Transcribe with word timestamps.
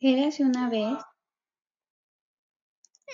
Érase 0.00 0.44
una 0.44 0.70
vez, 0.70 0.96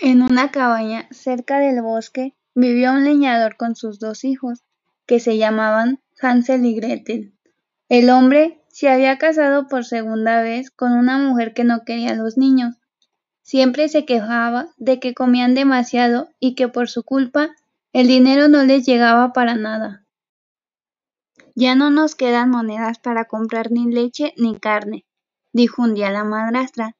en 0.03 0.21
una 0.21 0.51
cabaña 0.51 1.09
cerca 1.11 1.59
del 1.59 1.81
bosque, 1.81 2.37
vivía 2.55 2.93
un 2.93 3.05
leñador 3.05 3.57
con 3.57 3.75
sus 3.75 3.99
dos 3.99 4.23
hijos, 4.25 4.65
que 5.07 5.19
se 5.19 5.39
llamaban 5.39 6.03
Hansel 6.21 6.67
y 6.67 6.75
Gretel. 6.75 7.33
El 7.89 8.11
hombre 8.11 8.63
se 8.69 8.91
había 8.91 9.17
casado 9.17 9.67
por 9.67 9.87
segunda 9.87 10.43
vez 10.43 10.71
con 10.71 10.93
una 10.93 11.17
mujer 11.17 11.55
que 11.55 11.65
no 11.65 11.85
quería 11.87 12.11
a 12.11 12.17
los 12.17 12.37
niños. 12.37 12.77
Siempre 13.41 13.89
se 13.89 14.05
quejaba 14.05 14.67
de 14.77 15.01
que 15.01 15.15
comían 15.15 15.55
demasiado 15.55 16.29
y 16.39 16.55
que 16.55 16.69
por 16.69 16.91
su 16.91 17.03
culpa 17.03 17.55
el 17.95 18.09
dinero 18.09 18.49
no 18.49 18.63
les 18.63 18.85
llegaba 18.85 19.33
para 19.33 19.55
nada. 19.55 20.05
Ya 21.55 21.77
no 21.77 21.89
nos 21.89 22.15
quedan 22.15 22.51
monedas 22.51 22.99
para 22.99 23.25
comprar 23.25 23.71
ni 23.71 23.91
leche 23.91 24.35
ni 24.37 24.59
carne, 24.59 25.07
dijo 25.55 25.83
un 25.83 25.95
día 25.95 26.11
la 26.11 26.25
madrastra. 26.25 26.97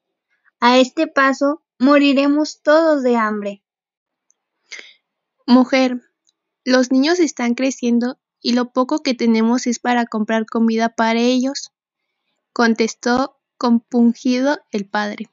A 0.59 0.79
este 0.79 1.05
paso 1.05 1.61
moriremos 1.77 2.63
todos 2.63 3.03
de 3.03 3.17
hambre. 3.17 3.63
Mujer, 5.45 6.01
los 6.63 6.91
niños 6.91 7.19
están 7.19 7.53
creciendo 7.53 8.17
y 8.41 8.53
lo 8.53 8.71
poco 8.71 9.03
que 9.03 9.13
tenemos 9.13 9.67
es 9.67 9.77
para 9.77 10.07
comprar 10.07 10.45
comida 10.45 10.89
para 10.89 11.19
ellos, 11.19 11.73
contestó 12.53 13.37
compungido 13.57 14.59
el 14.71 14.89
padre. 14.89 15.29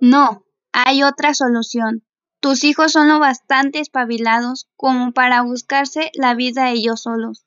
No, 0.00 0.44
hay 0.72 1.02
otra 1.02 1.34
solución. 1.34 2.04
Tus 2.40 2.64
hijos 2.64 2.92
son 2.92 3.08
lo 3.08 3.18
bastante 3.18 3.80
espabilados 3.80 4.68
como 4.76 5.12
para 5.12 5.42
buscarse 5.42 6.10
la 6.14 6.34
vida 6.34 6.70
ellos 6.70 7.02
solos. 7.02 7.45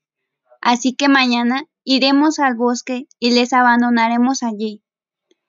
Así 0.61 0.93
que 0.95 1.07
mañana 1.07 1.65
iremos 1.83 2.39
al 2.39 2.55
bosque 2.55 3.07
y 3.19 3.31
les 3.31 3.53
abandonaremos 3.53 4.43
allí. 4.43 4.83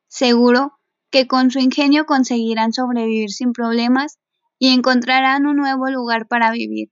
Seguro 0.08 0.78
que 1.10 1.26
con 1.26 1.50
su 1.50 1.58
ingenio 1.58 2.06
conseguirán 2.06 2.72
sobrevivir 2.72 3.30
sin 3.30 3.52
problemas 3.52 4.18
y 4.58 4.68
encontrarán 4.68 5.46
un 5.46 5.56
nuevo 5.56 5.88
lugar 5.88 6.28
para 6.28 6.50
vivir, 6.52 6.90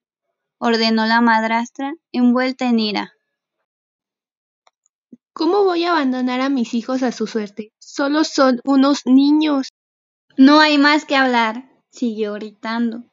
ordenó 0.58 1.06
la 1.06 1.20
madrastra, 1.20 1.94
envuelta 2.12 2.66
en 2.66 2.80
ira. 2.80 3.12
¿Cómo 5.32 5.62
voy 5.62 5.84
a 5.84 5.92
abandonar 5.92 6.40
a 6.40 6.48
mis 6.48 6.74
hijos 6.74 7.04
a 7.04 7.12
su 7.12 7.28
suerte? 7.28 7.72
Solo 7.78 8.24
son 8.24 8.60
unos 8.64 9.02
niños. 9.06 9.68
No 10.36 10.58
hay 10.58 10.78
más 10.78 11.04
que 11.04 11.14
hablar, 11.14 11.70
siguió 11.90 12.32
gritando. 12.34 13.04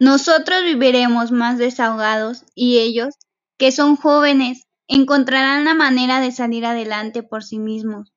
Nosotros 0.00 0.64
viviremos 0.64 1.30
más 1.30 1.58
desahogados 1.58 2.44
y 2.54 2.78
ellos, 2.78 3.14
que 3.58 3.72
son 3.72 3.96
jóvenes, 3.96 4.66
encontrarán 4.86 5.64
la 5.64 5.74
manera 5.74 6.20
de 6.20 6.32
salir 6.32 6.64
adelante 6.64 7.22
por 7.22 7.44
sí 7.44 7.58
mismos. 7.58 8.14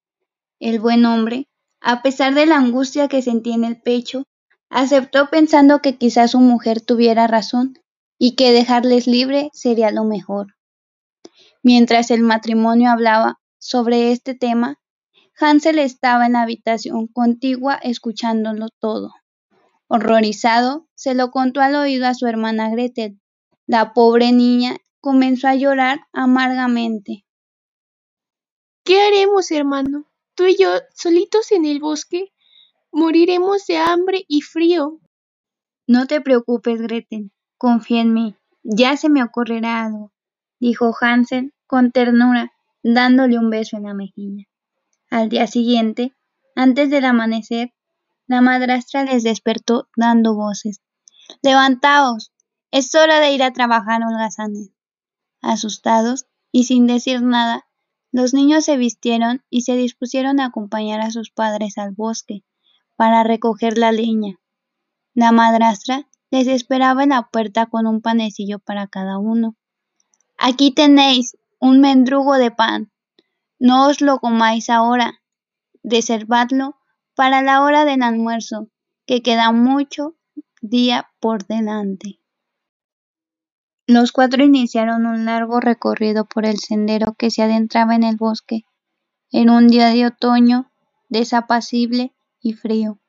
El 0.60 0.80
buen 0.80 1.06
hombre, 1.06 1.50
a 1.82 2.04
pesar 2.04 2.36
de 2.36 2.46
la 2.46 2.58
angustia 2.58 3.08
que 3.08 3.22
sentía 3.22 3.56
en 3.56 3.66
el 3.66 3.82
pecho, 3.82 4.24
aceptó 4.70 5.30
pensando 5.30 5.82
que 5.82 5.98
quizás 5.98 6.32
su 6.32 6.40
mujer 6.40 6.80
tuviera 6.80 7.28
razón 7.28 7.74
y 8.18 8.36
que 8.36 8.52
dejarles 8.52 9.08
libre 9.08 9.50
sería 9.52 9.92
lo 9.92 10.04
mejor. 10.04 10.56
Mientras 11.64 12.12
el 12.12 12.22
matrimonio 12.22 12.92
hablaba 12.92 13.40
sobre 13.58 14.12
este 14.12 14.36
tema, 14.36 14.78
Hansel 15.40 15.80
estaba 15.80 16.28
en 16.28 16.34
la 16.34 16.44
habitación 16.44 17.08
contigua 17.08 17.76
escuchándolo 17.76 18.68
todo. 18.80 19.12
Horrorizado, 19.88 20.88
se 20.96 21.16
lo 21.16 21.32
contó 21.32 21.62
al 21.62 21.76
oído 21.76 22.08
a 22.08 22.14
su 22.14 22.28
hermana 22.28 22.70
Gretel. 22.70 23.20
La 23.66 23.94
pobre 23.94 24.32
niña 24.32 24.78
comenzó 25.02 25.48
a 25.48 25.56
llorar 25.56 26.08
amargamente. 26.14 27.26
¿Qué 28.84 29.02
haremos, 29.02 29.52
hermano? 29.52 30.06
Tú 30.36 30.46
y 30.46 30.56
yo, 30.58 30.70
solitos 30.96 31.52
en 31.52 31.66
el 31.66 31.80
bosque, 31.80 32.32
moriremos 32.92 33.66
de 33.68 33.78
hambre 33.78 34.26
y 34.28 34.42
frío. 34.42 35.00
No 35.88 36.08
te 36.08 36.22
preocupes, 36.22 36.82
Gretel, 36.82 37.32
confía 37.58 38.02
en 38.02 38.14
mí, 38.14 38.36
ya 38.64 38.96
se 38.96 39.10
me 39.10 39.24
ocurrirá 39.24 39.84
algo, 39.84 40.14
dijo 40.60 40.96
Hansel 41.00 41.54
con 41.68 41.92
ternura, 41.92 42.52
dándole 42.84 43.38
un 43.38 43.50
beso 43.50 43.78
en 43.78 43.84
la 43.84 43.94
mejilla. 43.94 44.46
Al 45.10 45.30
día 45.30 45.48
siguiente, 45.48 46.16
antes 46.56 46.90
del 46.90 47.06
amanecer, 47.06 47.74
la 48.28 48.42
madrastra 48.42 49.04
les 49.04 49.24
despertó 49.24 49.90
dando 49.96 50.36
voces. 50.36 50.82
Levantaos, 51.42 52.32
es 52.72 52.94
hora 52.96 53.20
de 53.20 53.32
ir 53.32 53.44
a 53.44 53.52
trabajar, 53.52 54.02
holgazanes. 54.04 54.72
Asustados 55.42 56.28
y 56.52 56.66
sin 56.66 56.88
decir 56.88 57.22
nada, 57.22 57.68
los 58.12 58.34
niños 58.34 58.66
se 58.66 58.78
vistieron 58.78 59.44
y 59.50 59.62
se 59.62 59.76
dispusieron 59.76 60.40
a 60.40 60.46
acompañar 60.46 61.02
a 61.02 61.12
sus 61.12 61.32
padres 61.32 61.78
al 61.78 61.92
bosque 61.92 62.44
para 62.96 63.24
recoger 63.24 63.78
la 63.78 63.92
leña. 63.92 64.40
La 65.14 65.32
madrastra 65.32 66.08
les 66.30 66.48
esperaba 66.48 67.04
en 67.04 67.10
la 67.10 67.30
puerta 67.30 67.66
con 67.66 67.88
un 67.88 68.02
panecillo 68.02 68.60
para 68.60 68.88
cada 68.88 69.18
uno. 69.18 69.56
Aquí 70.38 70.72
tenéis 70.72 71.38
un 71.60 71.82
mendrugo 71.82 72.36
de 72.36 72.52
pan. 72.52 72.92
No 73.60 73.88
os 73.88 74.02
lo 74.02 74.20
comáis 74.20 74.70
ahora. 74.70 75.22
Reservadlo 75.84 76.78
para 77.16 77.42
la 77.42 77.62
hora 77.64 77.86
del 77.86 78.04
almuerzo, 78.04 78.70
que 79.06 79.22
queda 79.22 79.52
mucho 79.52 80.16
día 80.62 81.12
por 81.20 81.46
delante. 81.46 82.21
Los 83.94 84.14
cuatro 84.14 84.42
iniciaron 84.42 85.06
un 85.06 85.26
largo 85.26 85.60
recorrido 85.60 86.24
por 86.24 86.46
el 86.46 86.60
sendero 86.60 87.14
que 87.14 87.30
se 87.30 87.42
adentraba 87.42 87.94
en 87.94 88.04
el 88.04 88.16
bosque, 88.16 88.64
en 89.32 89.50
un 89.50 89.68
día 89.68 89.90
de 89.90 90.06
otoño 90.06 90.72
desapacible 91.10 92.16
y 92.40 92.54
frío. 92.54 93.02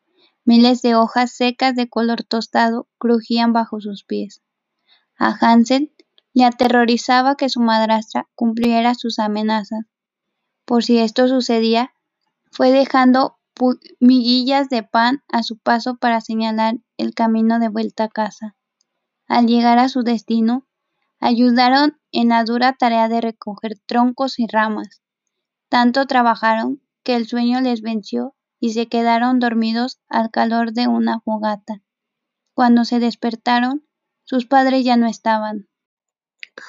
Miles 0.44 0.82
de 0.82 0.97
hojas 0.97 1.31
secas 1.31 1.76
de 1.76 1.88
color 1.88 2.25
tostado 2.25 2.88
crujían 2.98 3.53
bajo 3.53 3.81
sus 3.81 4.03
pies. 4.03 4.43
A 5.16 5.28
Hansel 5.41 5.94
le 6.34 6.47
aterrorizaba 6.47 7.37
que 7.37 7.49
su 7.49 7.60
madrastra 7.60 8.28
cumpliera 8.34 8.97
sus 8.97 9.20
amenazas. 9.20 9.84
Por 10.64 10.82
si 10.82 10.99
esto 10.99 11.28
sucedía, 11.28 11.94
fue 12.50 12.72
dejando 12.72 13.38
miguillas 14.00 14.69
de 14.69 14.82
pan 14.82 15.22
a 15.28 15.44
su 15.44 15.59
paso 15.59 15.97
para 15.97 16.20
señalar 16.20 16.75
el 16.97 17.14
camino 17.14 17.60
de 17.60 17.69
vuelta 17.69 18.03
a 18.03 18.09
casa. 18.09 18.56
Al 19.28 19.47
llegar 19.47 19.78
a 19.78 19.88
su 19.88 20.03
destino, 20.03 20.66
ayudaron 21.22 21.96
en 22.10 22.28
la 22.28 22.42
dura 22.44 22.72
tarea 22.74 23.08
de 23.08 23.20
recoger 23.20 23.78
troncos 23.86 24.40
y 24.40 24.46
ramas. 24.46 25.00
Tanto 25.70 26.06
trabajaron 26.06 26.82
que 27.04 27.14
el 27.14 27.26
sueño 27.26 27.60
les 27.60 27.80
venció 27.80 28.34
y 28.60 28.72
se 28.72 28.88
quedaron 28.88 29.38
dormidos 29.38 30.00
al 30.08 30.30
calor 30.30 30.72
de 30.72 30.88
una 30.88 31.20
fogata. 31.20 31.80
Cuando 32.54 32.84
se 32.84 32.98
despertaron, 32.98 33.86
sus 34.24 34.46
padres 34.46 34.84
ya 34.84 34.96
no 34.96 35.06
estaban. 35.06 35.68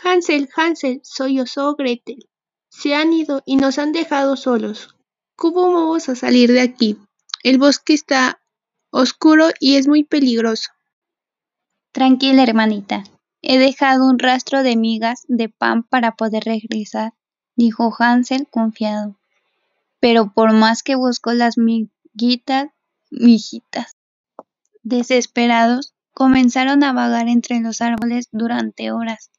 Hansel, 0.03 0.47
Hansel, 0.55 1.01
sollozó 1.03 1.75
Gretel. 1.75 2.29
Se 2.69 2.95
han 2.95 3.11
ido 3.11 3.41
y 3.45 3.57
nos 3.57 3.79
han 3.79 3.91
dejado 3.91 4.37
solos. 4.37 4.95
¿Cómo 5.35 5.73
vamos 5.73 6.09
a 6.09 6.15
salir 6.15 6.51
de 6.51 6.61
aquí? 6.61 6.97
El 7.43 7.57
bosque 7.57 7.93
está 7.93 8.39
oscuro 8.91 9.47
y 9.59 9.75
es 9.75 9.87
muy 9.87 10.03
peligroso. 10.03 10.69
Tranquila, 11.91 12.43
hermanita, 12.43 13.03
He 13.45 13.57
dejado 13.57 14.07
un 14.07 14.19
rastro 14.19 14.63
de 14.63 14.77
migas 14.77 15.25
de 15.27 15.49
pan 15.49 15.83
para 15.83 16.15
poder 16.15 16.45
regresar, 16.45 17.13
dijo 17.57 17.93
Hansel 17.99 18.47
confiado. 18.47 19.17
Pero 19.99 20.33
por 20.33 20.53
más 20.53 20.81
que 20.81 20.95
buscó 20.95 21.33
las 21.33 21.57
miguitas, 21.57 22.69
mijitas. 23.11 23.97
Desesperados, 24.81 25.93
comenzaron 26.13 26.85
a 26.85 26.93
vagar 26.93 27.27
entre 27.27 27.59
los 27.59 27.81
árboles 27.81 28.29
durante 28.31 28.91
horas. 28.91 29.29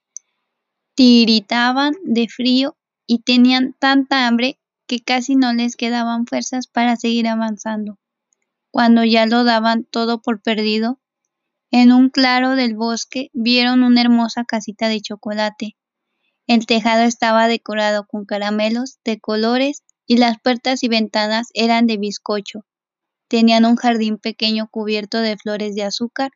Tiritaban 0.95 1.95
de 2.05 2.29
frío 2.29 2.77
y 3.07 3.21
tenían 3.21 3.75
tanta 3.79 4.27
hambre 4.27 4.59
que 4.87 5.01
casi 5.01 5.35
no 5.35 5.55
les 5.55 5.77
quedaban 5.77 6.27
fuerzas 6.27 6.67
para 6.67 6.97
seguir 6.97 7.27
avanzando. 7.27 7.99
Cuando 8.71 9.03
ya 9.03 9.25
lo 9.25 9.45
daban 9.45 9.85
todo 9.85 10.21
por 10.21 10.43
perdido, 10.43 11.01
en 11.77 11.91
un 11.91 12.09
claro 12.09 12.55
del 12.55 12.77
bosque 12.77 13.31
vieron 13.33 13.83
una 13.83 14.01
hermosa 14.01 14.45
casita 14.45 14.89
de 14.89 15.01
chocolate. 15.01 15.77
El 16.47 16.67
tejado 16.67 17.03
estaba 17.03 17.49
decorado 17.49 18.07
con 18.07 18.27
caramelos 18.27 19.01
de 19.05 19.19
colores 19.19 19.83
y 20.07 20.19
las 20.19 20.37
puertas 20.41 20.85
y 20.85 20.89
ventanas 20.89 21.49
eran 21.53 21.89
de 21.89 21.97
bizcocho. 21.97 22.61
Tenían 23.27 23.65
un 23.65 23.75
jardín 23.75 24.19
pequeño 24.19 24.69
cubierto 24.71 25.19
de 25.19 25.37
flores 25.37 25.75
de 25.75 25.83
azúcar 25.83 26.31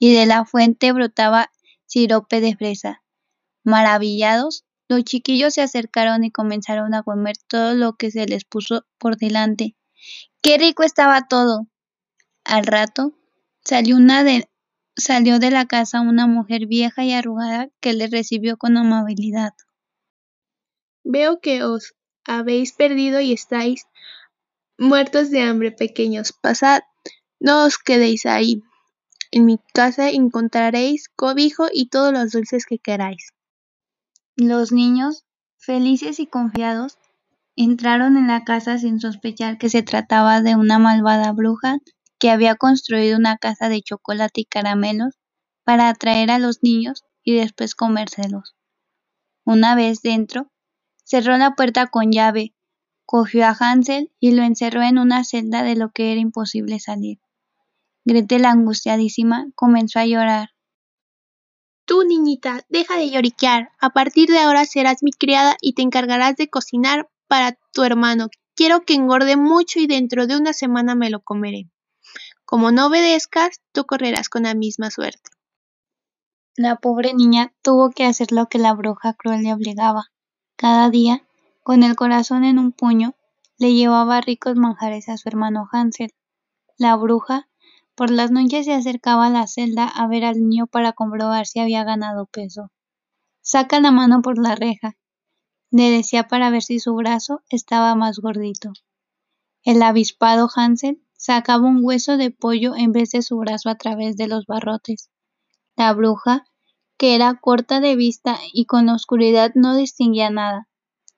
y 0.00 0.12
de 0.12 0.26
la 0.26 0.44
fuente 0.44 0.90
brotaba 0.90 1.52
sirope 1.86 2.40
de 2.40 2.56
fresa. 2.56 3.04
Maravillados, 3.62 4.64
los 4.88 5.04
chiquillos 5.04 5.54
se 5.54 5.62
acercaron 5.62 6.24
y 6.24 6.32
comenzaron 6.32 6.94
a 6.94 7.04
comer 7.04 7.36
todo 7.46 7.74
lo 7.74 7.92
que 7.92 8.10
se 8.10 8.26
les 8.26 8.44
puso 8.44 8.84
por 8.98 9.18
delante. 9.18 9.76
¡Qué 10.42 10.58
rico 10.58 10.82
estaba 10.82 11.28
todo! 11.28 11.68
Al 12.42 12.66
rato 12.66 13.16
salió 13.62 13.94
una 13.94 14.24
de 14.24 14.48
Salió 14.96 15.38
de 15.38 15.50
la 15.50 15.66
casa 15.66 16.00
una 16.00 16.26
mujer 16.26 16.66
vieja 16.66 17.04
y 17.04 17.12
arrugada 17.12 17.68
que 17.80 17.92
le 17.94 18.06
recibió 18.06 18.56
con 18.56 18.76
amabilidad. 18.76 19.52
Veo 21.02 21.40
que 21.40 21.62
os 21.62 21.94
habéis 22.26 22.72
perdido 22.72 23.20
y 23.20 23.32
estáis 23.32 23.86
Muertos 24.76 25.30
de 25.30 25.40
hambre, 25.40 25.70
pequeños, 25.70 26.32
pasad, 26.32 26.80
no 27.38 27.64
os 27.64 27.78
quedéis 27.78 28.26
ahí. 28.26 28.64
En 29.30 29.44
mi 29.44 29.60
casa 29.72 30.10
encontraréis 30.10 31.08
cobijo 31.14 31.68
y 31.72 31.90
todos 31.90 32.12
los 32.12 32.32
dulces 32.32 32.66
que 32.66 32.80
queráis. 32.80 33.32
Los 34.34 34.72
niños, 34.72 35.24
felices 35.58 36.18
y 36.18 36.26
confiados, 36.26 36.98
entraron 37.54 38.16
en 38.16 38.26
la 38.26 38.42
casa 38.42 38.78
sin 38.78 38.98
sospechar 38.98 39.58
que 39.58 39.68
se 39.68 39.84
trataba 39.84 40.42
de 40.42 40.56
una 40.56 40.80
malvada 40.80 41.30
bruja 41.30 41.78
que 42.18 42.30
había 42.30 42.54
construido 42.56 43.16
una 43.18 43.38
casa 43.38 43.68
de 43.68 43.82
chocolate 43.82 44.42
y 44.42 44.44
caramelos 44.44 45.14
para 45.64 45.88
atraer 45.88 46.30
a 46.30 46.38
los 46.38 46.62
niños 46.62 47.04
y 47.22 47.34
después 47.34 47.74
comérselos. 47.74 48.54
Una 49.44 49.74
vez 49.74 50.02
dentro, 50.02 50.50
cerró 51.04 51.36
la 51.36 51.54
puerta 51.54 51.86
con 51.86 52.12
llave, 52.12 52.54
cogió 53.04 53.46
a 53.46 53.56
Hansel 53.58 54.12
y 54.20 54.32
lo 54.32 54.42
encerró 54.42 54.82
en 54.82 54.98
una 54.98 55.24
celda 55.24 55.62
de 55.62 55.76
lo 55.76 55.90
que 55.90 56.12
era 56.12 56.20
imposible 56.20 56.80
salir. 56.80 57.18
Gretel, 58.04 58.44
angustiadísima, 58.44 59.46
comenzó 59.54 59.98
a 59.98 60.06
llorar. 60.06 60.50
Tú, 61.86 62.04
niñita, 62.04 62.64
deja 62.68 62.96
de 62.96 63.10
lloriquear. 63.10 63.70
A 63.78 63.90
partir 63.90 64.28
de 64.28 64.38
ahora 64.38 64.64
serás 64.64 65.02
mi 65.02 65.10
criada 65.10 65.56
y 65.60 65.74
te 65.74 65.82
encargarás 65.82 66.36
de 66.36 66.48
cocinar 66.48 67.10
para 67.28 67.58
tu 67.72 67.82
hermano. 67.82 68.28
Quiero 68.54 68.84
que 68.84 68.94
engorde 68.94 69.36
mucho 69.36 69.80
y 69.80 69.86
dentro 69.86 70.26
de 70.26 70.36
una 70.36 70.52
semana 70.52 70.94
me 70.94 71.10
lo 71.10 71.20
comeré. 71.20 71.68
Como 72.44 72.70
no 72.72 72.86
obedezcas, 72.86 73.60
tú 73.72 73.84
correrás 73.86 74.28
con 74.28 74.42
la 74.42 74.54
misma 74.54 74.90
suerte. 74.90 75.30
La 76.56 76.76
pobre 76.76 77.14
niña 77.14 77.52
tuvo 77.62 77.90
que 77.90 78.04
hacer 78.04 78.30
lo 78.30 78.46
que 78.46 78.58
la 78.58 78.74
bruja 78.74 79.14
cruel 79.14 79.42
le 79.42 79.52
obligaba. 79.52 80.12
Cada 80.56 80.88
día, 80.90 81.26
con 81.62 81.82
el 81.82 81.96
corazón 81.96 82.44
en 82.44 82.58
un 82.58 82.72
puño, 82.72 83.14
le 83.58 83.72
llevaba 83.74 84.20
ricos 84.20 84.56
manjares 84.56 85.08
a 85.08 85.16
su 85.16 85.28
hermano 85.28 85.68
Hansel. 85.72 86.12
La 86.76 86.96
bruja, 86.96 87.48
por 87.94 88.10
las 88.10 88.30
noches 88.30 88.66
se 88.66 88.74
acercaba 88.74 89.26
a 89.26 89.30
la 89.30 89.46
celda 89.46 89.86
a 89.88 90.06
ver 90.06 90.24
al 90.24 90.40
niño 90.40 90.66
para 90.66 90.92
comprobar 90.92 91.46
si 91.46 91.60
había 91.60 91.84
ganado 91.84 92.26
peso. 92.26 92.70
Saca 93.40 93.80
la 93.80 93.90
mano 93.90 94.22
por 94.22 94.38
la 94.38 94.54
reja. 94.54 94.96
Le 95.70 95.90
decía 95.90 96.28
para 96.28 96.50
ver 96.50 96.62
si 96.62 96.78
su 96.78 96.94
brazo 96.94 97.42
estaba 97.48 97.94
más 97.94 98.18
gordito. 98.18 98.72
El 99.62 99.82
avispado 99.82 100.48
Hansel 100.54 101.03
sacaba 101.24 101.66
un 101.66 101.78
hueso 101.82 102.18
de 102.18 102.30
pollo 102.30 102.76
en 102.76 102.92
vez 102.92 103.12
de 103.12 103.22
su 103.22 103.38
brazo 103.38 103.70
a 103.70 103.76
través 103.76 104.18
de 104.18 104.28
los 104.28 104.44
barrotes. 104.44 105.08
La 105.74 105.94
bruja, 105.94 106.44
que 106.98 107.14
era 107.14 107.40
corta 107.40 107.80
de 107.80 107.96
vista 107.96 108.38
y 108.52 108.66
con 108.66 108.84
la 108.84 108.94
oscuridad 108.94 109.52
no 109.54 109.74
distinguía 109.74 110.28
nada, 110.28 110.68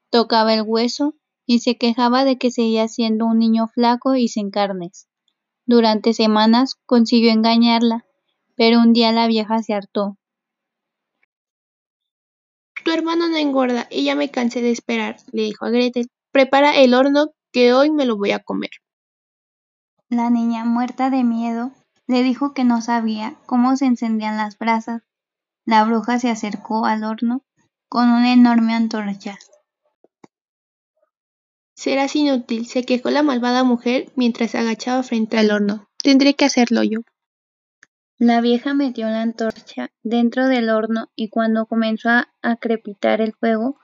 tocaba 0.09 0.55
el 0.55 0.63
hueso 0.63 1.17
y 1.45 1.59
se 1.59 1.77
quejaba 1.77 2.25
de 2.25 2.39
que 2.39 2.53
seguía 2.53 2.87
siendo 2.87 3.27
un 3.27 3.41
niño 3.41 3.67
flaco 3.67 4.15
y 4.15 4.29
sin 4.29 4.51
carnes. 4.51 5.09
Durante 5.65 6.15
semanas 6.15 6.77
consiguió 6.87 7.33
engañarla, 7.33 8.07
pero 8.55 8.79
un 8.79 8.93
día 8.93 9.11
la 9.11 9.27
vieja 9.27 9.61
se 9.65 9.75
hartó. 9.75 10.19
Tu 12.85 12.93
hermano 12.93 13.29
no 13.29 13.39
engorda 13.39 13.89
y 13.91 14.05
ya 14.05 14.15
me 14.15 14.31
cansé 14.31 14.63
de 14.63 14.71
esperar, 14.71 15.17
le 15.33 15.43
dijo 15.43 15.65
a 15.65 15.71
Gretel. 15.71 16.07
Prepara 16.31 16.77
el 16.77 16.95
horno 16.95 17.33
que 17.51 17.75
hoy 17.75 17.91
me 17.91 18.07
lo 18.07 18.17
voy 18.17 18.31
a 18.31 18.39
comer. 18.39 18.71
La 20.09 20.31
niña, 20.31 20.65
muerta 20.65 21.11
de 21.11 21.25
miedo, 21.25 21.73
le 22.07 22.23
dijo 22.23 22.55
que 22.55 22.63
no 22.63 22.81
sabía 22.81 23.35
cómo 23.47 23.77
se 23.77 23.87
encendían 23.87 24.37
las 24.37 24.57
brasas. 24.57 25.03
La 25.65 25.83
bruja 25.85 26.21
se 26.21 26.31
acercó 26.31 26.87
al 26.87 27.03
horno 27.03 27.43
con 27.89 28.11
una 28.11 28.33
enorme 28.33 28.75
antorcha. 28.75 29.37
Serás 31.75 32.15
inútil, 32.15 32.67
se 32.67 32.85
quejó 32.85 33.11
la 33.11 33.25
malvada 33.25 33.65
mujer 33.65 34.13
mientras 34.15 34.53
se 34.53 34.59
agachaba 34.59 35.03
frente 35.03 35.39
al 35.39 35.51
horno. 35.51 35.89
Tendré 36.03 36.35
que 36.35 36.45
hacerlo 36.45 36.85
yo. 36.85 37.01
La 38.17 38.41
vieja 38.41 38.75
metió 38.75 39.07
la 39.09 39.23
antorcha 39.23 39.91
dentro 40.05 40.47
del 40.47 40.71
horno 40.71 41.11
y 41.17 41.29
cuando 41.29 41.67
comenzó 41.67 42.09
a 42.11 42.57
crepitar 42.61 43.21
el 43.21 43.35
fuego, 43.35 43.79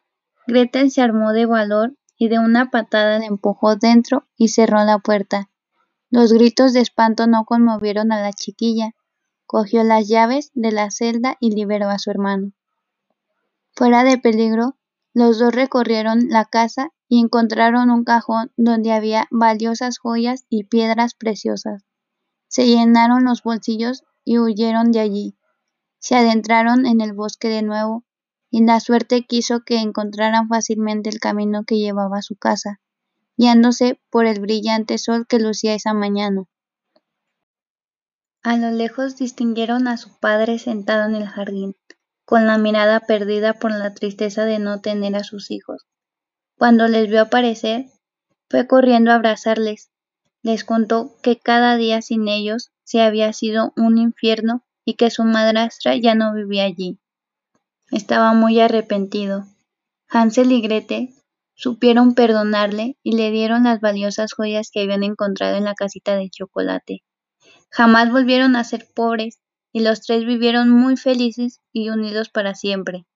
Gretel 0.46 0.90
se 0.90 1.02
armó 1.02 1.32
de 1.32 1.46
valor 1.46 1.94
y 2.16 2.28
de 2.28 2.38
una 2.38 2.70
patada 2.70 3.18
le 3.18 3.26
empujó 3.26 3.74
dentro 3.74 4.26
y 4.36 4.48
cerró 4.48 4.84
la 4.84 5.00
puerta. 5.00 5.50
Los 6.12 6.30
gritos 6.34 6.74
de 6.74 6.80
espanto 6.80 7.26
no 7.26 7.46
conmovieron 7.46 8.12
a 8.12 8.20
la 8.20 8.34
chiquilla. 8.34 8.94
Cogió 9.46 9.82
las 9.82 10.08
llaves 10.08 10.50
de 10.52 10.70
la 10.70 10.90
celda 10.90 11.38
y 11.40 11.52
liberó 11.52 11.88
a 11.88 11.98
su 11.98 12.10
hermano. 12.10 12.52
Fuera 13.74 14.04
de 14.04 14.18
peligro, 14.18 14.76
los 15.14 15.38
dos 15.38 15.54
recorrieron 15.54 16.28
la 16.28 16.44
casa 16.44 16.90
y 17.08 17.20
encontraron 17.20 17.88
un 17.88 18.04
cajón 18.04 18.52
donde 18.58 18.92
había 18.92 19.26
valiosas 19.30 19.98
joyas 19.98 20.44
y 20.50 20.64
piedras 20.64 21.14
preciosas. 21.14 21.82
Se 22.46 22.66
llenaron 22.66 23.24
los 23.24 23.42
bolsillos 23.42 24.04
y 24.22 24.38
huyeron 24.38 24.92
de 24.92 25.00
allí. 25.00 25.38
Se 25.98 26.14
adentraron 26.14 26.84
en 26.84 27.00
el 27.00 27.14
bosque 27.14 27.48
de 27.48 27.62
nuevo, 27.62 28.04
y 28.50 28.62
la 28.62 28.80
suerte 28.80 29.24
quiso 29.26 29.60
que 29.64 29.78
encontraran 29.78 30.46
fácilmente 30.48 31.08
el 31.08 31.20
camino 31.20 31.64
que 31.64 31.78
llevaba 31.78 32.18
a 32.18 32.22
su 32.22 32.36
casa 32.36 32.82
guiándose 33.36 34.00
por 34.10 34.26
el 34.26 34.40
brillante 34.40 34.98
sol 34.98 35.26
que 35.26 35.38
lucía 35.38 35.74
esa 35.74 35.94
mañana. 35.94 36.44
A 38.42 38.56
lo 38.56 38.70
lejos 38.70 39.16
distinguieron 39.16 39.86
a 39.86 39.96
su 39.96 40.18
padre 40.18 40.58
sentado 40.58 41.08
en 41.08 41.14
el 41.14 41.28
jardín, 41.28 41.76
con 42.24 42.46
la 42.46 42.58
mirada 42.58 43.00
perdida 43.00 43.54
por 43.54 43.70
la 43.70 43.94
tristeza 43.94 44.44
de 44.44 44.58
no 44.58 44.80
tener 44.80 45.14
a 45.14 45.22
sus 45.22 45.50
hijos. 45.50 45.86
Cuando 46.58 46.88
les 46.88 47.08
vio 47.08 47.22
aparecer, 47.22 47.86
fue 48.50 48.66
corriendo 48.66 49.10
a 49.10 49.14
abrazarles. 49.14 49.90
Les 50.42 50.64
contó 50.64 51.16
que 51.22 51.38
cada 51.38 51.76
día 51.76 52.02
sin 52.02 52.26
ellos 52.28 52.72
se 52.84 53.00
había 53.00 53.32
sido 53.32 53.72
un 53.76 53.96
infierno 53.96 54.64
y 54.84 54.94
que 54.94 55.10
su 55.10 55.24
madrastra 55.24 55.96
ya 55.96 56.14
no 56.14 56.34
vivía 56.34 56.64
allí. 56.64 56.98
Estaba 57.90 58.34
muy 58.34 58.58
arrepentido. 58.60 59.46
Hansel 60.08 60.50
y 60.52 60.60
Grete 60.60 61.14
supieron 61.54 62.14
perdonarle 62.14 62.96
y 63.02 63.16
le 63.16 63.30
dieron 63.30 63.64
las 63.64 63.80
valiosas 63.80 64.32
joyas 64.34 64.70
que 64.72 64.82
habían 64.82 65.02
encontrado 65.04 65.56
en 65.56 65.64
la 65.64 65.74
casita 65.74 66.16
de 66.16 66.30
chocolate. 66.30 67.02
Jamás 67.70 68.12
volvieron 68.12 68.56
a 68.56 68.64
ser 68.64 68.86
pobres 68.94 69.40
y 69.72 69.80
los 69.80 70.02
tres 70.02 70.24
vivieron 70.26 70.70
muy 70.70 70.96
felices 70.96 71.60
y 71.72 71.90
unidos 71.90 72.30
para 72.30 72.54
siempre. 72.54 73.06